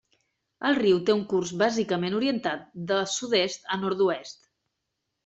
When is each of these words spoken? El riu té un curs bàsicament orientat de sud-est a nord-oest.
El 0.69 0.77
riu 0.77 1.01
té 1.09 1.15
un 1.17 1.19
curs 1.33 1.51
bàsicament 1.61 2.15
orientat 2.19 2.63
de 2.93 2.97
sud-est 3.17 3.69
a 3.77 3.79
nord-oest. 3.83 4.43